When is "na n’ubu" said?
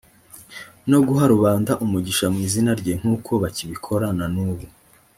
4.17-4.65